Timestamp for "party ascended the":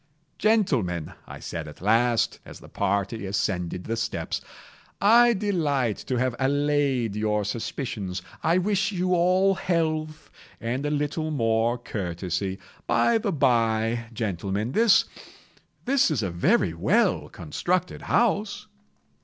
2.67-3.95